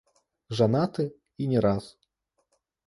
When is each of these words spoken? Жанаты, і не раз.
Жанаты, 0.59 1.07
і 1.41 1.51
не 1.53 1.59
раз. 1.69 1.83